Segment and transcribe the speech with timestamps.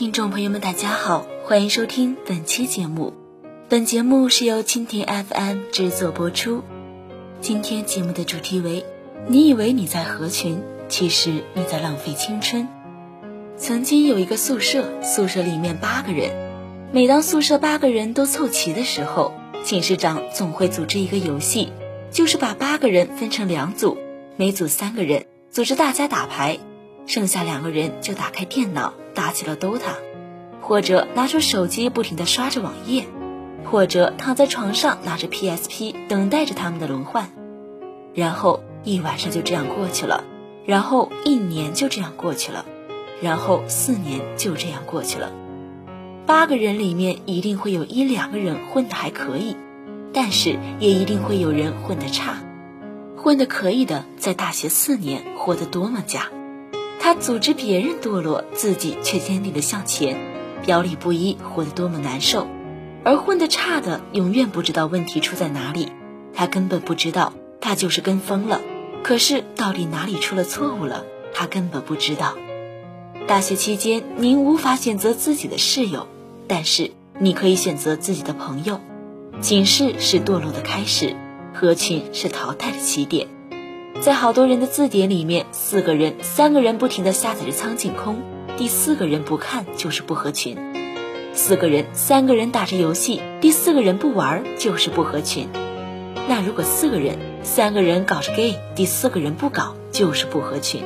[0.00, 3.12] 听众朋友们，大家好，欢迎收听本期节目。
[3.68, 6.62] 本节目是由蜻蜓 FM 制作播出。
[7.42, 8.86] 今天节目的主题为：
[9.28, 12.66] 你以为你在合群，其实你在浪费青春。
[13.58, 16.30] 曾经有一个宿舍，宿舍里面八个人。
[16.92, 19.34] 每当宿舍八个人都凑齐的时候，
[19.66, 21.74] 寝室长总会组织一个游戏，
[22.10, 23.98] 就是把八个人分成两组，
[24.38, 26.58] 每组三个人，组织大家打牌。
[27.06, 29.96] 剩下两个人就打开电脑打起了 DOTA，
[30.62, 33.04] 或者拿出手机不停地刷着网页，
[33.66, 37.28] 或者躺在床上拿着 PSP 等待着他们的轮换，
[38.14, 40.24] 然后一晚上就这样过去了，
[40.64, 42.64] 然后一年就这样过去了，
[43.20, 45.30] 然后四年就这样过去了。
[46.24, 49.54] 八个人里面一定会有一两个人混得还可以，
[50.14, 52.38] 但是也一定会有人混得差。
[53.18, 56.28] 混得可以的，在大学四年活得多么假。
[57.02, 60.18] 他组织别人堕落，自己却坚定的向前，
[60.64, 62.46] 表里不一，活得多么难受。
[63.02, 65.88] 而混得差的，永远不知道问题出在哪里，
[66.34, 68.60] 他根本不知道，他就是跟风了。
[69.02, 72.34] 可是到底哪里出了错误了，他根本不知道。
[73.26, 76.06] 大学期间，您无法选择自己的室友，
[76.46, 78.78] 但是你可以选择自己的朋友。
[79.40, 81.16] 寝室是堕落的开始，
[81.54, 83.28] 合群是淘汰的起点。
[84.00, 88.22] 在好多人的字典里面，四个人、三个人不停地下载着苍井空，
[88.56, 90.56] 第四个人不看就是不合群；
[91.34, 95.48] 四个人、三个人打着游戏，第四个人不玩就是不合群。
[96.26, 100.82] 那如果四个人、三个人搞着 gay，第四个人不搞就是不合群。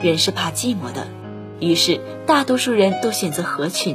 [0.00, 1.06] 人是怕寂寞的，
[1.60, 3.94] 于是大多数人都选择合群。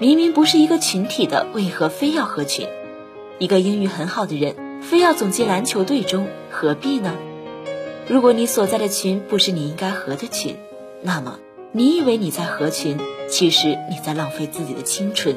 [0.00, 2.66] 明明不是一个群体的，为何非要合群？
[3.38, 7.14] 一个英语很好的人，非要总进篮球队中，何必呢？
[8.08, 10.56] 如果你所在的群不是你应该合的群，
[11.02, 11.38] 那么
[11.72, 15.36] 你以为你在合群，其实你在浪费自己的青春。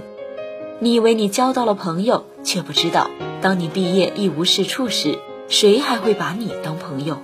[0.80, 3.12] 你以为你交到了朋友，却不知道，
[3.42, 7.18] 当你毕业一无是处时，谁还会把你当朋友？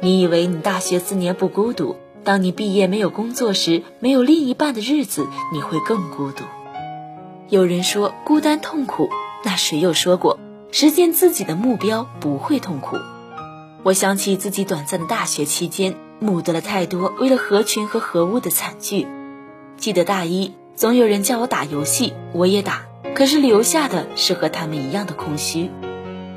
[0.00, 6.44] 你以为你大学四年不孤独，当你毕业没有工作时，没有另一半的日子，你会更孤独。
[7.48, 9.10] 有人说孤单痛苦，
[9.44, 10.38] 那谁又说过
[10.70, 12.96] 实现自己的目标不会痛苦？
[13.84, 19.08] 我想起自己短暂的大学期间，目睹了太多为了合群和合污的惨剧。
[19.76, 25.68] 记得大一，总有人叫我打游戏，我也打，可是留下的是和他们一样的空虚。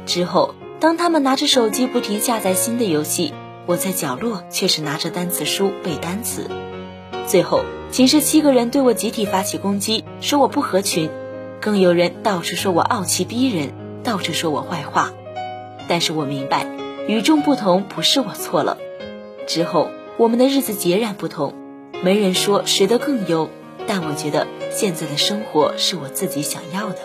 [0.07, 3.31] 之后，当他们拿着手机不停下载新的游戏，
[3.67, 6.49] 我在角落却是拿着单词书背单词。
[7.27, 11.11] 最后，寝室七个人对我集体发起攻击，说我不合群，
[11.61, 13.71] 更有人到处说我傲气逼人，
[14.03, 15.11] 到处说我坏话。
[15.87, 16.65] 但是我明白。
[17.07, 18.77] 与众不同不是我错了，
[19.47, 21.53] 之后我们的日子截然不同，
[22.03, 23.49] 没人说谁的更优，
[23.85, 26.97] 但我觉得现在的生活是我自己想要的。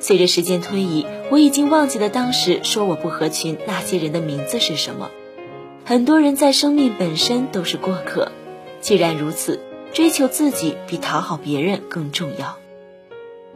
[0.00, 5.10] 随着时间推移，我已经忘记了当时说我不合群那些人的名字是什么。
[5.86, 8.32] 很多人在生命本身都是过客，
[8.82, 9.60] 既然如此，
[9.94, 12.58] 追求自己比讨好别人更重要。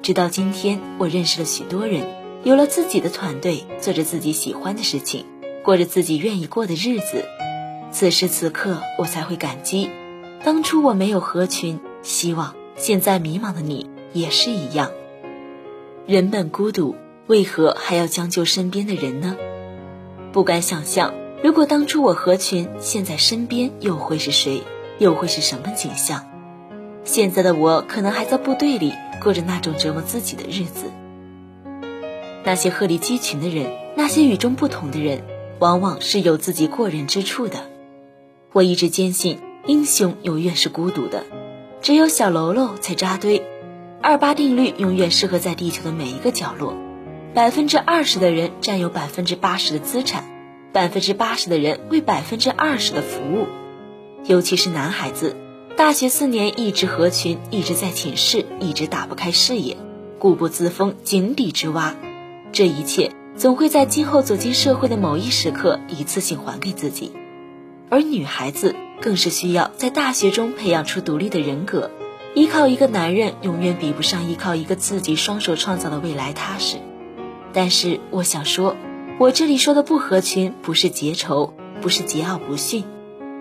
[0.01, 2.18] 直到今天，我认识了许多人。
[2.49, 5.27] 有了自己的团队，做着自己喜欢的事情，
[5.63, 7.27] 过着自己愿意过的日子。
[7.93, 9.91] 此时此刻，我才会感激，
[10.43, 11.79] 当初我没有合群。
[12.01, 14.91] 希望现在迷茫的你也是一样。
[16.07, 19.37] 人本孤独，为何还要将就身边的人呢？
[20.33, 21.13] 不敢想象，
[21.45, 24.63] 如果当初我合群，现在身边又会是谁，
[24.99, 26.25] 又会是什么景象？
[27.05, 30.91] 现在的我可能还在部队里，过着那种折磨自己的日子。
[32.45, 35.25] 那些鹤立鸡群的人，那些与众不同的人，
[35.59, 37.71] 往往是有自己过人之处的。
[38.53, 41.25] 我一直坚信，英雄永远是孤独的，
[41.83, 43.43] 只有小喽啰才扎堆。
[44.01, 46.75] 二八定律永远适合在地球的每一个角落。
[47.35, 50.25] 百分之二十的人占有百分之八十的资产，
[50.73, 53.47] 百分之八十的人为百分之二十的服务。
[54.25, 55.37] 尤其是男孩子，
[55.77, 59.77] 大学四年一直合群，一直在寝室，一直打不开视野，
[60.19, 61.95] 固步自封，井底之蛙。
[62.59, 67.13] 这一切总会在今后走进社会的某一时刻一次性还给自己，
[67.89, 71.93] 而女孩子更是需要在大学中培养出独立的人格，
[72.35, 76.79] 依靠一个男人永远比不上依靠一个自己双手创造的未来踏实。
[77.53, 78.75] 但是我想说，
[79.21, 82.83] 我这里说的不合群，不是结仇，不是桀骜不驯，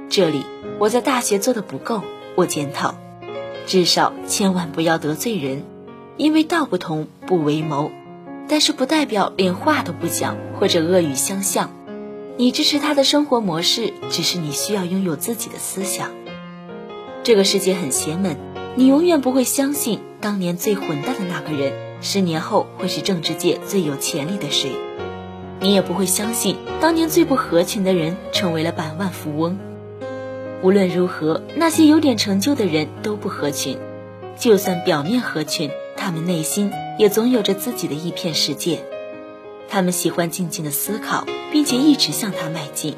[0.09, 0.43] 这里
[0.77, 2.03] 我在大学做的不够，
[2.35, 2.93] 我检讨，
[3.65, 5.63] 至少千万不要得罪人，
[6.17, 7.89] 因为道不同不为谋。
[8.47, 11.71] 但是不代表连话都不讲或者恶语相向，
[12.37, 16.11] 你支持他的生活模式，只是你需要拥有自己的思想。
[17.23, 18.37] 这个世界很邪门，
[18.75, 24.71] 你永远不会相信当年最混蛋的那个人，十年后会是政治界最有潜力的谁。
[25.59, 29.57] 你也不会相信当年最不合群的人成为了百万富翁。
[30.63, 33.77] 无论如何，那些有点成就的人都不合群，
[34.39, 38.83] 就算表面合群，他们内心也总有着自己的一片世界。
[39.69, 42.95] 他们喜欢静静的思考，并且一直向他迈进。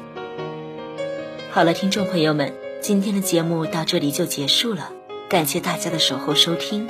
[1.50, 4.92] 好了，听众朋友们，今天的节目到这里就结束了，
[5.28, 6.86] 感谢大家的守候收听。